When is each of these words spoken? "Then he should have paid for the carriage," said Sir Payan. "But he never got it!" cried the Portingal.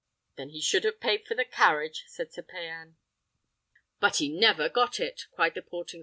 "Then 0.35 0.49
he 0.49 0.61
should 0.61 0.83
have 0.85 0.99
paid 0.99 1.27
for 1.27 1.35
the 1.35 1.45
carriage," 1.45 2.05
said 2.07 2.33
Sir 2.33 2.41
Payan. 2.41 2.97
"But 3.99 4.15
he 4.15 4.29
never 4.29 4.67
got 4.67 4.99
it!" 4.99 5.27
cried 5.31 5.53
the 5.53 5.61
Portingal. 5.61 5.99